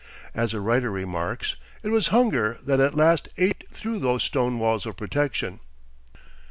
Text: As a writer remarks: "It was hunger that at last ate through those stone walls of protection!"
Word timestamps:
As 0.33 0.51
a 0.51 0.59
writer 0.59 0.89
remarks: 0.89 1.57
"It 1.83 1.89
was 1.89 2.07
hunger 2.07 2.57
that 2.65 2.79
at 2.79 2.95
last 2.95 3.29
ate 3.37 3.65
through 3.69 3.99
those 3.99 4.23
stone 4.23 4.57
walls 4.57 4.87
of 4.87 4.97
protection!" 4.97 5.59